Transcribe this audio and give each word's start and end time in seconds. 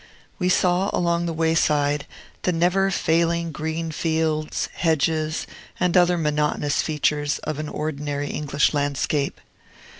We 0.39 0.49
saw, 0.49 0.89
along 0.93 1.27
the 1.27 1.31
wayside, 1.31 2.07
the 2.41 2.51
never 2.51 2.89
failing 2.89 3.51
green 3.51 3.91
fields, 3.91 4.67
hedges, 4.73 5.45
and 5.79 5.95
other 5.95 6.17
monotonous 6.17 6.81
features 6.81 7.37
of 7.43 7.59
an 7.59 7.69
ordinary 7.69 8.29
English 8.31 8.73
landscape. 8.73 9.39